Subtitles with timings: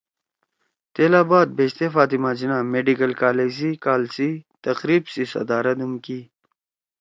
[0.93, 4.29] تیلا بعد بیشتے فاطمہ جناح میڈیکل کالج سی کال سی
[4.65, 6.19] تقریب سی صدارت ہُم کی